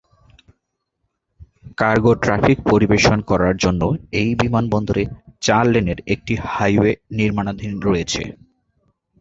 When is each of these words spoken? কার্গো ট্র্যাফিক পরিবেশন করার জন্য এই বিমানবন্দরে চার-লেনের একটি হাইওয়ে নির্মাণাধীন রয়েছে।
কার্গো 1.77 2.11
ট্র্যাফিক 2.23 2.57
পরিবেশন 2.71 3.17
করার 3.21 3.55
জন্য 3.57 3.81
এই 4.13 4.29
বিমানবন্দরে 4.35 5.03
চার-লেনের 5.41 5.99
একটি 6.13 6.33
হাইওয়ে 6.47 6.91
নির্মাণাধীন 7.11 7.73
রয়েছে। 7.79 8.21